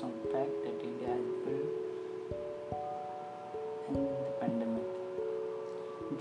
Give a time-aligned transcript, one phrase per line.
[0.00, 1.72] some fact that India has built
[3.88, 4.88] in the pandemic.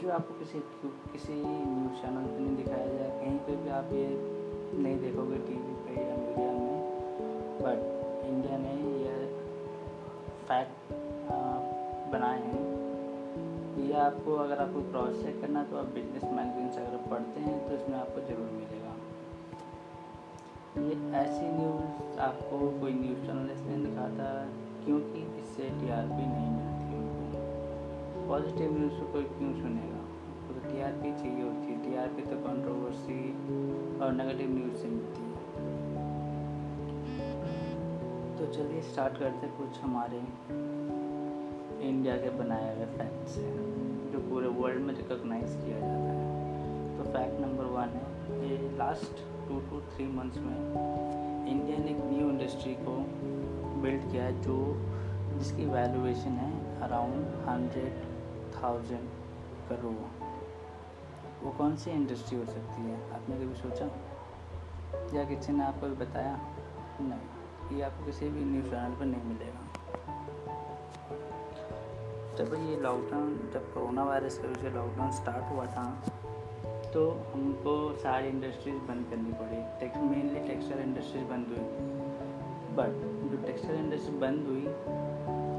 [0.02, 0.60] जो आपको किसी
[1.14, 4.08] किसी न्यूज़ चैनल पे नहीं दिखाया जाए, कहीं पे भी आप ये
[4.84, 6.78] नहीं देखोगे टीवी पे या मीडिया में
[7.64, 7.80] बट
[8.30, 8.74] इंडिया ने
[9.06, 9.18] यह
[10.50, 10.94] फैक्ट
[12.14, 12.66] बनाए हैं
[13.80, 17.76] ये आपको अगर आपको क्रॉस चेक करना तो आप बिज़नेस मैगजीन्स अगर पढ़ते हैं तो
[17.76, 18.89] इसमें आपको ज़रूर मिलेगा
[20.80, 24.26] ये ऐसी न्यूज़ आपको कोई न्यूज़ चैनल इसलिए दिखाता
[24.86, 26.68] क्योंकि इससे टी आर पी नहीं मिलती
[28.28, 30.02] पॉजिटिव न्यूज़ को कोई क्यों सुनेगा?
[30.48, 33.20] तो टी आर पी चाहिए होती है। टी आर पी तो कंट्रोवर्सी
[34.00, 35.28] और नेगेटिव न्यूज़ से मिलती है।
[38.38, 40.20] तो चलिए स्टार्ट करते कुछ हमारे
[41.90, 47.04] इंडिया के बनाए हुए फैक्ट्स हैं, जो पूरे वर्ल्ड में रिकोगनाइज किया जाता है। तो
[47.12, 48.06] फैक्ट नंबर वन है,
[48.50, 49.16] ये last
[49.50, 50.58] two two three months में
[51.48, 52.98] इंडिया ने एक न्यू इंडस्ट्री को
[53.82, 54.86] बिल्ड किया है जो
[55.40, 58.04] जिसकी वैल्यूएशन है अराउंड हंड्रेड
[58.56, 59.10] थाउज़ेंड
[59.70, 60.24] करोड़।
[61.46, 63.14] वो कौन सी इंडस्ट्री हो सकती है?
[63.14, 63.86] आपने कभी सोचा?
[65.18, 66.40] या किसी ने आपको भी बताया?
[67.02, 69.66] नहीं, ये आपको किसी भी न्यूज़ चैनल पर नहीं मिलेगा।
[72.36, 76.04] जब ये लॉकडाउन जब कोरोना वायरस की से लॉकडाउन स्टार्ट हुआ था
[76.94, 77.02] तो
[77.34, 81.66] हमको सारी इंडस्ट्रीज़ बंद करनी पड़ी। टेक्स मेनली टेक्सटाइल इंडस्ट्रीज़ बंद हुई।
[82.78, 82.96] बट
[83.32, 84.64] जो टेक्सटाइल इंडस्ट्री बंद हुई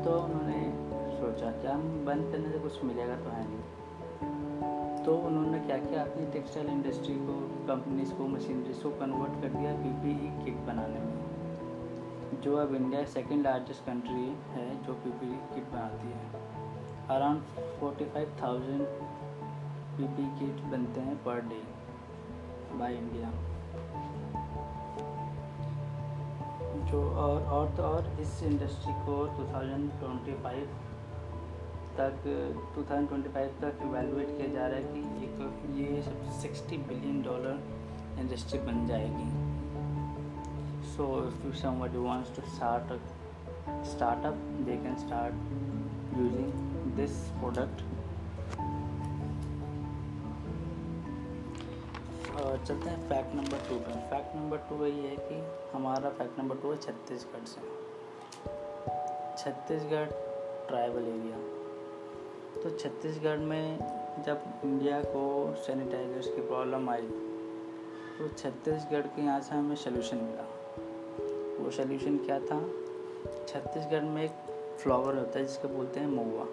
[0.04, 0.60] तो उन्होंने
[1.16, 6.02] सोचा कि हम बंद करने से कुछ मिलेगा तो है नहीं। तो उन्होंने क्या किया?
[6.02, 7.34] अपनी टेक्सटाइल इंडस्ट्री को
[7.68, 13.42] कंपनीज़ को मशीनरीज को कन्वर्ट कर दिया पीपीई किट बनाने में। जो अब इंडिया सेकेंड
[13.42, 16.26] लार्जेस्ट कंट्री है, जो पीपीई किट बनाती है।
[17.08, 17.40] Around
[17.80, 18.86] forty five thousand
[20.00, 21.62] PP kit बनते हैं पर डे।
[22.78, 23.30] Bye, India.
[26.90, 30.68] जो और और तो और इस इंडस्ट्री को 2025
[31.98, 32.12] तक
[32.74, 37.60] 2025 तक इवेलुएट किया जा रहा है कि ये सब 60 बिलियन डॉलर
[38.20, 39.28] इंडस्ट्री बन जाएगी।
[40.86, 42.92] So if you somebody wants to start
[43.86, 45.34] startup they can start
[46.18, 46.52] using
[46.96, 47.32] this
[52.50, 55.34] product चलते हैं फैक्ट नंबर टू पे। फैक्ट नंबर टू ये है कि
[55.72, 57.60] हमारा फैक्ट नंबर टू है छत्तीसगढ़ से।
[59.38, 60.06] छत्तीसगढ़
[60.68, 61.36] ट्राइबल एरिया
[62.62, 63.78] तो छत्तीसगढ़ में
[64.26, 65.22] जब इंडिया को
[65.56, 67.06] सैनिटाइजर्स की प्रॉब्लम आई
[68.18, 70.48] तो छत्तीसगढ़ के यहाँ से हमें सोल्यूशन मिला।
[71.60, 72.60] वो सोल्यूशन क्या था?
[73.48, 76.46] छत्तीसगढ़ में एक फ्लावर होता है, जिसको बोलते हैं महुआ।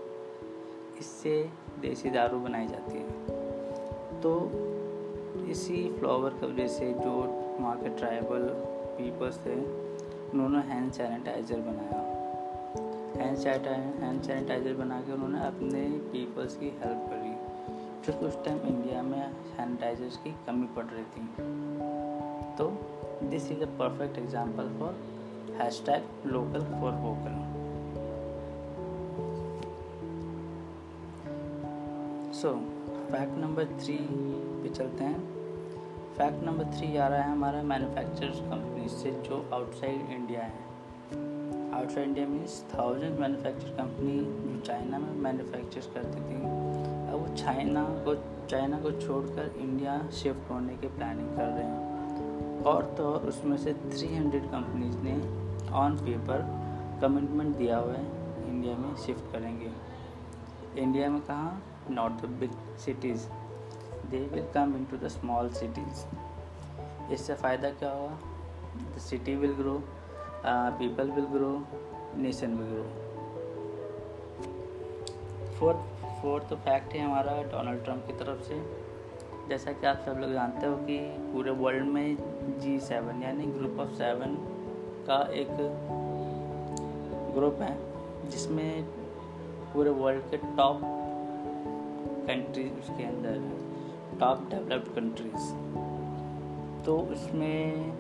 [1.00, 1.50] इससे
[1.80, 3.10] देसी दारू बनाई जाती है।
[4.22, 4.40] तो
[5.52, 7.12] इसी फ्लावर की वजह से जो
[7.60, 8.48] वहाँ के ट्राइबल
[8.98, 9.56] पीपल्स थे,
[10.34, 12.02] उन्होंने हैंड सैनिटाइज़र बनाया।
[13.18, 13.38] हैंड
[14.04, 15.82] हैंड सैनिटाइज़र बना के उन्होंने अपने
[16.12, 17.34] पीपल्स की हेल्प करी
[18.06, 21.24] क्योंकि उस टाइम इंडिया में सैनिटाइजर्स की कमी पड़ रही थी।
[22.58, 22.70] तो
[23.30, 24.94] this is a perfect example for
[25.86, 27.36] hashtag local for vocal
[32.34, 32.54] so
[33.12, 33.98] fact number three
[34.62, 35.37] पे चलते हैं।
[36.18, 40.60] फैक्ट नंबर थ्री आ रहा है हमारा मैन्युफैक्चरर्स कंपनी से, जो आउटसाइड इंडिया है।
[41.74, 46.36] Outside India means thousand manufacture company जो चाइना में मैन्युफैक्चर करती थी।
[47.12, 48.16] अब वो चाइना को
[48.48, 53.74] चाइना को छोड़कर इंडिया शिफ्ट होने की प्लानिंग कर रहे हैं। और तो उसमें से
[53.74, 55.16] 300 कंपनीज़ ने
[55.72, 56.40] ऑन पेपर
[57.02, 58.06] कमिटमेंट दिया हुआ है
[58.48, 59.72] इंडिया में शिफ्ट करेंगे।
[60.82, 61.64] इंडिया में कहाँ?
[61.90, 63.28] Not the big cities
[64.10, 66.06] they will come into the small cities
[67.14, 68.18] इससे फ़ायदा क्या होगा?
[68.96, 69.82] The city will grow
[70.46, 71.52] people will grow
[72.18, 72.86] nation will grow
[75.60, 78.62] fourth fourth fact है हमारा डोनाल्ड ट्रंप की तरफ़ से।
[79.50, 80.98] जैसा कि आप सब लोग जानते हो कि
[81.34, 84.36] पूरे वर्ल्ड में जी सेवन यानी ग्रुप ऑफ़ सेवन
[85.08, 85.52] का एक
[87.36, 87.76] ग्रुप है,
[88.30, 88.84] जिसमें
[89.74, 90.82] पूरे वर्ल्ड के टॉप
[92.28, 93.67] कंट्री उसके अंदर है।
[94.20, 95.50] टॉप डेवलप्ड कंट्रीज़
[96.86, 97.92] तो उसमें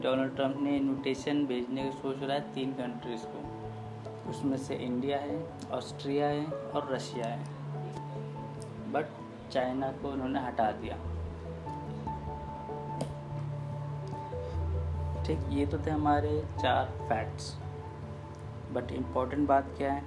[0.00, 5.18] डोनाल्ड ट्रंप ने इनविटेशन भेजने की सोच रहा है तीन कंट्रीज़ को। उसमें से इंडिया
[5.18, 7.44] है ऑस्ट्रिया है और रशिया है।
[8.92, 9.06] बट
[9.52, 10.96] चाइना को उन्होंने हटा दिया।
[15.24, 17.56] ठीक, ये तो थे हमारे चार फैक्ट्स
[18.72, 20.04] बट इम्पोर्टेंट बात क्या है?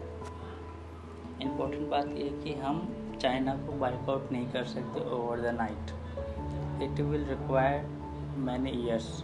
[1.41, 5.91] इम्पोर्टेंट बात ये कि हम चाइना को बाइकआउट नहीं कर सकते over the night
[6.83, 7.85] it will require
[8.37, 9.23] many years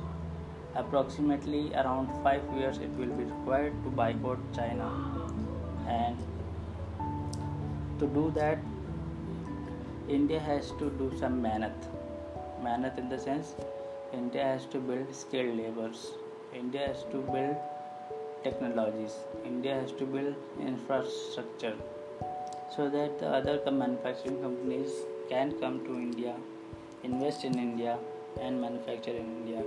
[0.77, 4.89] approximately around five years it will be required to boycott China
[5.87, 6.17] and
[7.99, 8.65] to do that
[10.09, 11.89] India has to do some मेहनत
[12.63, 13.55] मेहनत intense
[14.13, 16.07] India has to build skilled labours
[16.55, 17.57] India has to build
[18.43, 21.96] technologies India has to build infrastructure
[22.75, 24.91] so that the other manufacturing companies
[25.29, 26.33] can come to india,
[27.03, 27.97] invest in india,
[28.41, 29.61] and manufacture in india.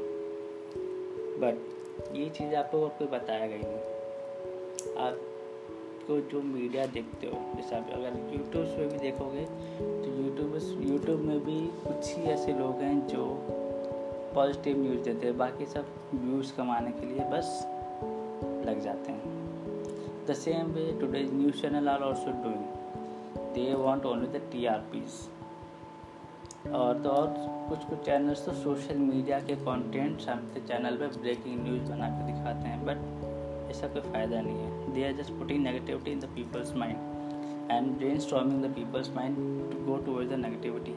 [1.43, 7.77] But ये चीज़ आपको और कोई बताएगा ही नहीं। आपको जो media देखते हो, जैसे
[7.77, 10.55] आप अगर यूट्यूब पे भी देखोगे तो यूट्यूब
[10.91, 13.27] यूट्यूब में भी कुछ ही ऐसे लोग हैं जो
[14.35, 17.61] पॉजिटिव न्यूज़ देते हैं। बाकी सब व्यूज़ कमाने के लिए बस
[18.67, 22.70] लग जाते हैं। The same way today's news channel are also doing
[23.61, 25.15] they want only the T R Ps
[26.69, 27.27] और तो और
[27.69, 32.27] कुछ कुछ चैनल्स तो सोशल मीडिया के कंटेंट अपने चैनल पे ब्रेकिंग न्यूज़ बना के
[32.27, 36.29] दिखाते हैं बट ऐसा कोई फ़ायदा नहीं है। They are just putting negativity in the
[36.35, 39.37] peoples mind and brainstorming the peoples mind
[39.73, 40.95] to go toward the negativity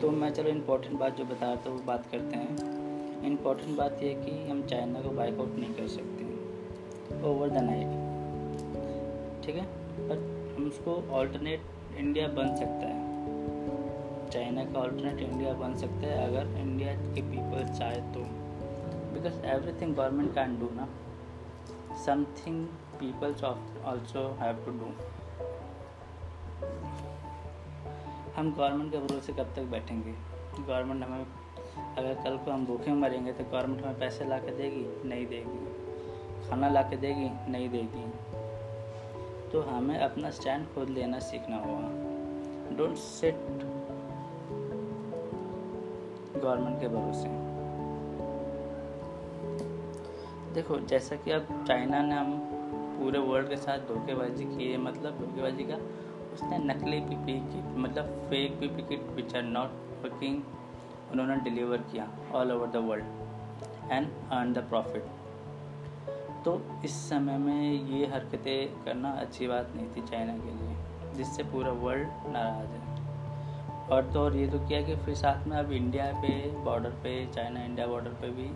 [0.00, 4.02] तो मैं चलो इम्पोर्टेंट बात जो बता रहा था वो बात करते हैं। इम्पोर्टेंट बात
[4.02, 7.99] यह कि हम चाइना को बाइकआउट नहीं कर सकते। ओवर द नाइट
[9.44, 9.64] ठीक है?
[10.08, 10.16] पर
[10.56, 11.62] हम उसको ऑल्टरनेट
[11.96, 13.00] इंडिया बन सकता है।
[14.30, 18.20] चाइना का ऑल्टरनेट इंडिया बन सकता है, अगर इंडिया के पीपल चाहे तो।
[19.14, 20.88] Because everything government can do ना।
[22.04, 22.66] Something
[23.00, 24.86] peoples also have to do
[28.36, 30.12] हम गवर्नमेंट के भरोसे कब तक बैठेंगे?
[30.62, 31.26] गवर्नमेंट हमें,
[31.96, 35.08] अगर कल को हम भूखे मरेंगे तो गवर्नमेंट हमें पैसे ला के देगी?
[35.08, 37.50] नहीं देगी। खाना ला के देगी?
[37.50, 38.04] नहीं देगी।
[39.52, 43.34] तो हमें अपना स्टैंड खुद लेना सीखना होगा। डोंट सेट
[46.36, 47.28] गवर्नमेंट के भरोसे।
[50.54, 52.38] देखो, जैसा कि अब चाइना ने हम
[53.00, 55.76] पूरे वर्ल्ड के साथ धोखेबाजी की है मतलब धोखेबाजी का,
[56.32, 59.70] उसने नकली पीपी किट मतलब fake PP kit which are not
[60.02, 60.42] working
[61.12, 65.04] उन्होंने डिलीवर किया all over the world and earn the profit
[66.44, 70.76] तो इस समय में ये हरकतें करना अच्छी बात नहीं थी चाइना के लिए,
[71.14, 72.90] जिससे पूरा वर्ल्ड नाराज़ है।
[73.88, 77.26] और तो और ये तो किया कि फिर साथ में अब इंडिया पे बॉर्डर पे
[77.26, 78.48] चाइना इंडिया बॉर्डर पे भी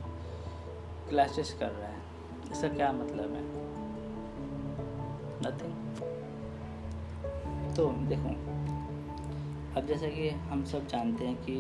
[1.09, 2.03] क्लैशेस कर रहा है।
[2.53, 3.43] इसका क्या मतलब है?
[5.43, 5.75] नथिंग
[7.77, 8.29] तो देखो,
[9.77, 11.55] अब जैसा कि हम सब जानते हैं कि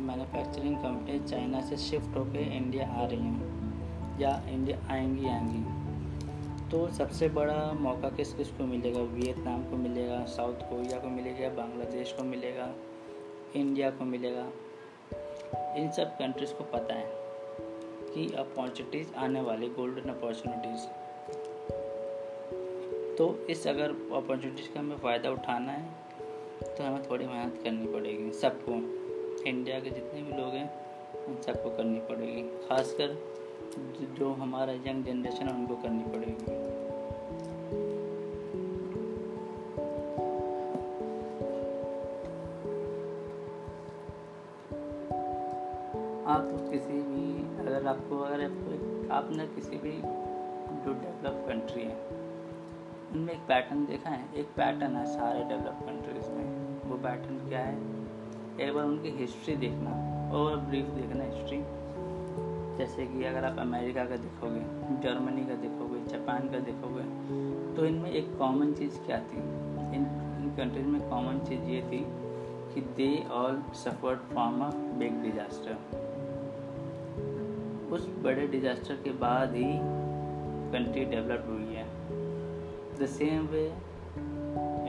[0.00, 3.47] मैन्युफैक्चरिंग कंपनी चाइना से शिफ्ट होकर इंडिया आ रही हैं।
[4.20, 9.00] या इंडिया आएँगी आएँगी। तो सबसे बड़ा मौका किस किस को मिलेगा?
[9.00, 12.74] वियतनाम को मिलेगा, साउथ कोरिया को मिलेगा, बांग्लादेश को मिलेगा,
[13.56, 14.50] इंडिया को मिलेगा।
[15.76, 17.10] इन सब कंट्रीज़ को पता है
[18.14, 20.86] कि अपॉर्चुनिटीज़ आने वाली गोल्डन अपॉर्चुनिटीज़
[23.16, 25.88] तो इस अगर अपॉर्चुनिटीज़ का हमें फ़ायदा उठाना है
[26.62, 28.72] तो हमें थोड़ी मेहनत करनी पड़ेगी। सबको,
[29.48, 30.68] इंडिया के जितने भी लोग हैं,
[31.26, 33.16] उन सबको करनी पड़ेगी। खासकर
[34.18, 36.68] जो हमारा यंग जनरेशन है उनको करनी पड़ेगी।
[46.24, 49.92] आप किसी भी, अगर आपको अगर आपको आपने किसी भी
[50.84, 51.96] जो डेवलप कंट्री है,
[53.12, 54.34] उनमें एक पैटर्न देखा है?
[54.36, 57.78] एक पैटर्न है सारे डेवलप कंट्रीज़ में। वो पैटर्न क्या है?
[58.60, 59.90] एक बार उनकी हिस्ट्री देखना,
[60.32, 61.87] और ब्रीफ देखना हिस्ट्री
[62.78, 64.60] जैसे कि अगर आप अमेरिका का देखोगे,
[65.02, 67.04] जर्मनी का देखोगे, जापान का देखोगे
[67.76, 69.40] तो इनमें एक कॉमन चीज़ क्या थी?
[69.96, 70.06] इन
[70.38, 72.04] इन कंट्रीज़ में कॉमन चीज़ ये थी
[72.72, 75.76] कि they all suffered from a big disaster
[77.92, 79.70] उस बड़े डिजास्टर के बाद ही
[80.72, 81.86] कंट्री डेवलप हुई है।
[82.98, 83.66] The same way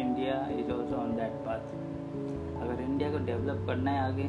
[0.01, 1.63] India is also on that path
[2.61, 4.27] अगर इंडिया को डेवलप करना है आगे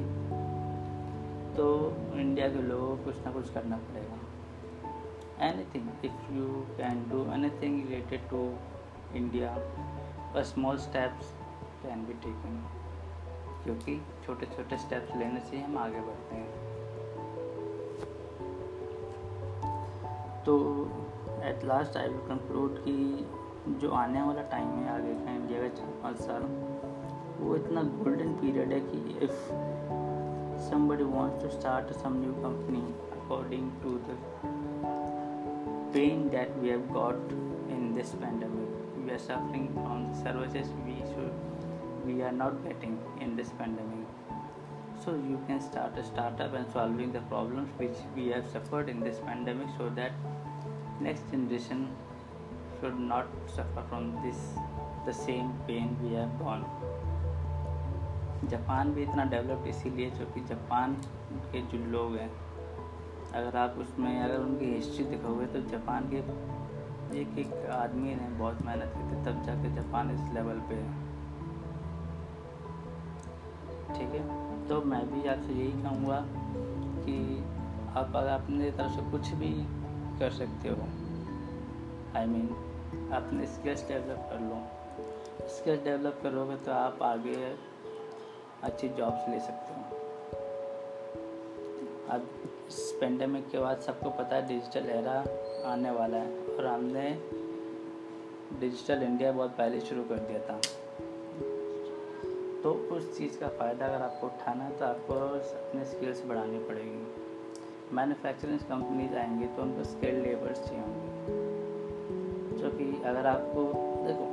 [1.56, 1.66] तो
[2.14, 7.22] इंडिया के लोगों को कुछ ना कुछ करना पड़ेगा। Anything if you can do
[7.62, 8.42] anything related to
[9.16, 11.32] India small steps
[11.82, 12.62] can be taken
[13.64, 16.68] क्योंकि छोटे छोटे स्टेप्स लेने से हम आगे बढ़ते हैं।
[20.44, 20.54] तो
[21.44, 22.94] at last I will conclude कि
[23.80, 26.42] जो आने वाला टाइम है, आगे का इंडिया का चार पाँच साल,
[27.40, 29.50] वो इतना गोल्डन पीरियड है कि if
[30.68, 34.16] somebody wants to start some new company according to the
[35.92, 37.16] pain that we have got
[37.68, 38.68] in this pandemic.
[39.04, 41.32] We are suffering from the services we should
[42.04, 44.06] we are not getting in this pandemic.
[45.04, 49.00] So you can start a startup and solving the problems which we have suffered in
[49.00, 50.12] this pandemic so that
[51.00, 51.88] next generation
[52.80, 54.36] should not suffer from this
[55.06, 56.64] the same pain we have gone
[58.44, 60.94] Japan भी इतना developed इसीलिए क्योंकि Japan
[61.32, 62.30] के जो लोग हैं
[63.32, 66.16] अगर आप उसमें अगर उनकी हिस्ट्री दिखोगे तो जापान के
[67.20, 71.10] एक एक आदमी ने बहुत मेहनत की थी तब जाके जापान इस लेवल पे है।
[73.94, 74.50] ठीक है?
[74.68, 76.24] तो मैं भी आपसे यही कहूँगा
[77.04, 77.44] कि
[77.96, 79.66] आप अगर अपने तरफ़ से कुछ भी
[80.18, 80.76] कर सकते हो
[82.18, 84.66] आई I मीन mean, अपने स्किल्स डेवलप कर लो।
[85.48, 87.69] स्किल्स डेवलप करोगे तो आप आगे
[88.62, 89.80] अच्छी जॉब्स ले सकते हो।
[92.10, 92.28] अब
[92.68, 95.24] इस पेंडेमिक के बाद सबको पता है डिजिटल एरा
[95.72, 97.10] आने वाला है और हमने
[98.60, 100.60] डिजिटल इंडिया बहुत पहले शुरू कर दिया था।
[102.62, 107.06] तो उस चीज़ का फ़ायदा अगर आपको उठाना है तो आपको अपने स्किल्स बढ़ानी पड़ेगी।
[107.92, 113.64] मैन्युफैक्चरिंग कंपनीज़ आएँगी तो उनको स्किल लेबर्स चाहिए होंगे। जो कि अगर आपको,
[114.06, 114.26] देखो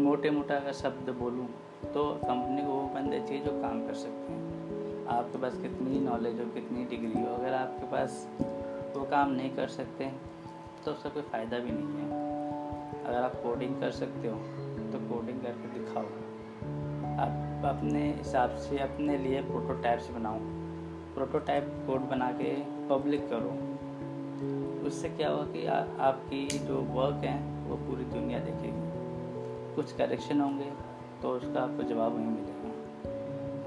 [0.00, 1.48] मोटे मोटा अगर शब्द बोलूँ
[1.84, 6.40] तो कंपनी को वो बंदे चाहिए जो काम कर सकते हैं। आपके पास कितनी नॉलेज
[6.40, 8.28] हो कितनी डिग्री हो अगर आपके पास
[8.96, 10.10] वो काम नहीं कर सकते
[10.84, 14.38] तो उसका कोई फ़ायदा भी नहीं है। अगर आप कोडिंग कर सकते हो
[14.92, 16.06] तो कोडिंग करके दिखाओ।
[17.16, 20.38] आप अपने हिसाब से अपने लिए प्रोटोटाइप्स बनाओ।
[21.14, 22.54] प्रोटोटाइप कोड बना के
[22.88, 23.52] पब्लिक करो।
[24.86, 30.40] उससे क्या होगा कि आ, आपकी जो वर्क है वो पूरी दुनिया देखेगी। कुछ करेक्शन
[30.40, 30.70] होंगे
[31.22, 32.54] तो उसका आपको जवाब वहीं मिलेगा।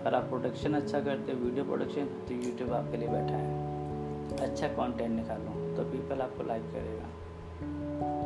[0.02, 4.68] अगर आप प्रोडक्शन अच्छा करते हो वीडियो प्रोडक्शन तो यूट्यूब आपके लिए बैठा है। अच्छा
[4.68, 7.08] कंटेंट निकालो तो पीपल आपको लाइक करेगा।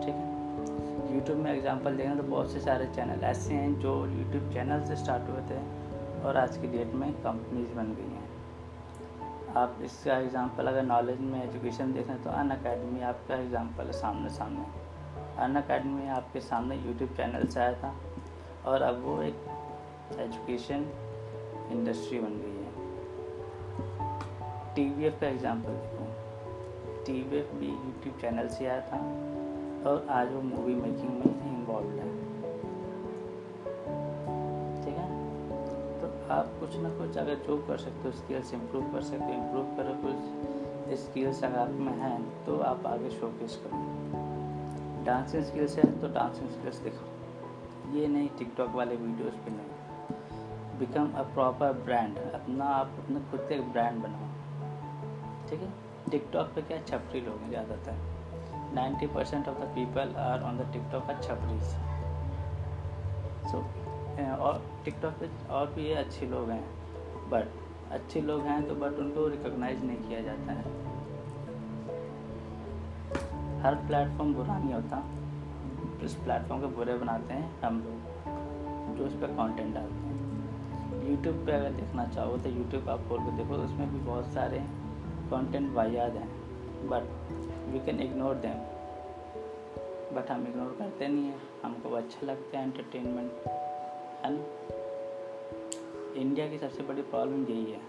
[0.02, 1.16] ठीक है?
[1.16, 4.96] यूट्यूब में एग्जांपल देखें तो बहुत से सारे चैनल ऐसे हैं जो यूट्यूब चैनल से
[4.96, 5.60] स्टार्ट हुए थे
[6.22, 8.32] और आज की डेट में कंपनीज़ बन गई हैं।
[9.56, 14.30] आप इसका एग्जांपल अगर नॉलेज में एजुकेशन देखें तो अन अकेडमी आपका एग्जांपल है सामने
[14.30, 14.66] सामने
[15.44, 17.96] अन अकेडमी आपके सामने यूट्यूब चैनल से आया था।
[18.66, 19.36] और अब वो एक
[20.20, 20.86] एजुकेशन
[21.72, 22.72] इंडस्ट्री बन गई है।
[24.76, 26.06] टी वी एफ़ का एग्ज़ाम्पल देखो।
[27.06, 28.98] टी वी एफ़ भी यूट्यूब चैनल से आया था
[29.90, 32.08] और आज वो मूवी मेकिंग में इन्वॉल्व है।
[34.84, 35.08] ठीक है?
[36.02, 39.32] तो आप कुछ ना कुछ अगर जो कर सकते हो स्किल्स इम्प्रूव कर सकते हो
[39.34, 45.78] इम्प्रूव करो कुछ स्किल्स अगर आप में हैं तो आप आगे शोकेस करो। डांसिंग स्किल्स
[45.78, 47.13] है तो डांसिंग स्किल्स दिखाओ।
[47.94, 53.40] ये नहीं टिकटॉक वाले वीडियोस पे नहीं। बिकम अ प्रॉपर ब्रांड अपना, आप अपने खुद
[53.40, 54.28] का एक ब्रांड बनाओ।
[55.50, 55.74] ठीक है?
[56.12, 58.14] टिकटॉक पे क्या छपरी लोग हैं ज़्यादातर?
[58.74, 61.64] 90% of the people are on the TikTok are छपरीज।
[63.52, 63.58] सो
[64.36, 66.64] और टिकटॉक पे और भी ये अच्छे लोग हैं।
[67.30, 67.48] बट
[67.92, 70.94] अच्छे लोग हैं तो बट उनको रिकॉग्नाइज नहीं किया जाता है।
[73.62, 75.04] हर प्लेटफॉर्म बुरा नहीं होता।
[76.06, 81.46] इस प्लेटफॉर्म को बुरे बनाते हैं हम लोग, जो उस पर कॉन्टेंट डालते हैं। यूट्यूब
[81.46, 84.60] पे अगर देखना चाहो तो यूट्यूब आप खोल कर देखो तो उसमें भी बहुत सारे
[85.32, 86.30] कंटेंट वायाद हैं।
[86.90, 87.04] But
[87.70, 88.60] we can ignore them
[90.16, 93.32] but हम इग्नोर करते नहीं हैं। हमको वो अच्छा लगता है एंटरटेनमेंट
[94.26, 94.44] है ना?
[96.22, 97.82] इंडिया की सबसे बड़ी प्रॉब्लम यही है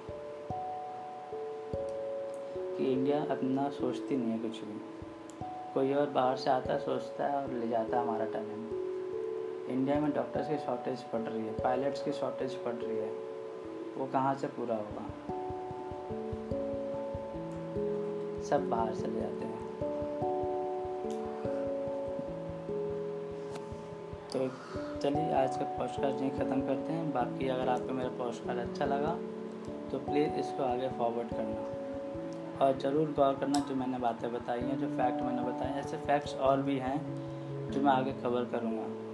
[2.77, 4.81] कि इंडिया अपना सोचती नहीं है कुछ भी।
[5.75, 10.11] कोई और बाहर से आता, सोचता है और ले जाता है हमारा टैलेंट इंडिया में
[10.13, 13.11] डॉक्टर्स की शॉर्टेज पड़ रही है, पायलट्स की शॉर्टेज पड़ रही है।
[13.97, 15.07] वो कहाँ से पूरा होगा?
[18.43, 19.63] सब बाहर चले जाते हैं।
[24.33, 24.39] तो
[25.01, 29.17] चलिए, आज का पॉडकास्ट यहीं ख़त्म करते हैं। बाकी अगर आपको मेरा पॉडकास्ट अच्छा लगा
[29.91, 31.84] तो प्लीज़ इसको आगे फॉरवर्ड करना।
[32.63, 35.97] और ज़रूर गौर करना जो मैंने बातें बताई हैं, जो फैक्ट मैंने बताए हैं। ऐसे
[35.97, 37.25] फैक्ट्स और भी हैं
[37.71, 39.05] जो मैं आगे कवर करूँगा।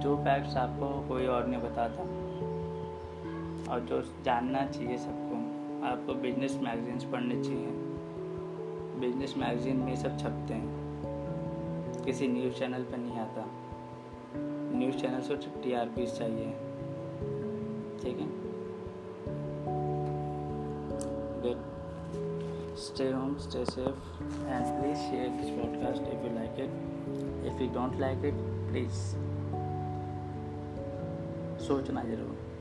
[0.00, 2.02] जो फैक्ट्स आपको कोई और नहीं बताता
[3.72, 5.34] और जो जानना चाहिए सबको।
[5.86, 7.66] आपको बिज़नेस मैगजीन्स पढ़ने चाहिए।
[9.00, 10.84] बिज़नेस मैगजीन में सब छपते हैं।
[12.04, 13.46] किसी न्यूज़ चैनल पर नहीं आता।
[14.78, 16.46] न्यूज़ चैनल से टी आर चाहिए।
[18.02, 18.43] ठीक है?
[22.93, 27.61] good stay home stay safe and please share this podcast if you like it if
[27.61, 28.33] you don't like it
[28.69, 28.99] please
[31.67, 32.52] सोचना ज़रूर